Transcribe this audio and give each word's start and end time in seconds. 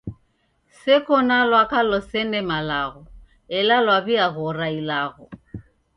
Seko 0.79 1.15
ni 1.27 1.37
lwaka 1.49 1.79
lusene 1.89 2.39
malagho 2.49 3.01
ela 3.57 3.75
lwaw'iaghora 3.85 4.67
ilagho. 4.79 5.25